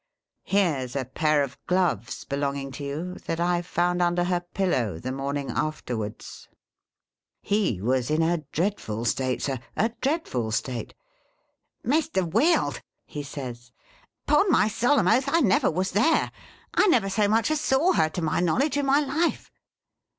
[0.41, 4.97] 'Here 's a pair of gloves belonging to you, that I found under her pillow
[4.97, 6.47] the morning afterwards!'"
[7.53, 10.95] He was in a dreadful state, Sir; a dreadful state!'
[11.85, 12.25] Mr.
[12.33, 13.71] Wield,' he says,'
[14.27, 16.31] upon my solemn oath I never was there.
[16.73, 19.51] I never so much as saw her, to my knowledge, in my life